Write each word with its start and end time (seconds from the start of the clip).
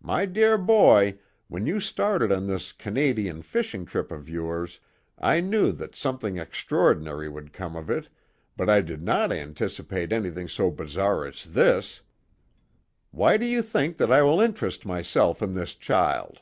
"My 0.00 0.26
dear 0.26 0.58
boy, 0.58 1.20
when 1.46 1.66
you 1.66 1.78
started 1.78 2.32
on 2.32 2.48
this 2.48 2.72
Canadian 2.72 3.42
fishing 3.42 3.84
trip 3.86 4.10
of 4.10 4.28
yours 4.28 4.80
I 5.16 5.38
knew 5.38 5.70
that 5.70 5.94
something 5.94 6.36
extraordinary 6.36 7.28
would 7.28 7.52
come 7.52 7.76
of 7.76 7.88
it, 7.88 8.08
but 8.56 8.68
I 8.68 8.80
did 8.80 9.04
not 9.04 9.30
anticipate 9.30 10.10
anything 10.12 10.48
so 10.48 10.72
bizarre 10.72 11.26
as 11.28 11.44
this! 11.44 12.00
Why 13.12 13.36
do 13.36 13.46
you 13.46 13.62
think 13.62 13.98
that 13.98 14.10
I 14.10 14.24
will 14.24 14.40
interest 14.40 14.84
myself 14.84 15.40
in 15.40 15.52
this 15.52 15.76
child?" 15.76 16.40